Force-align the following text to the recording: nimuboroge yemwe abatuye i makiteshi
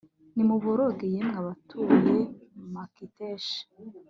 nimuboroge 0.35 1.05
yemwe 1.15 1.35
abatuye 1.41 2.17
i 2.59 2.63
makiteshi 2.73 3.59